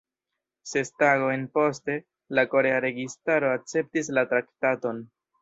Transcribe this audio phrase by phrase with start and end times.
[0.69, 1.97] Ses tagojn poste,
[2.39, 5.07] la korea registaro akceptis la traktaton.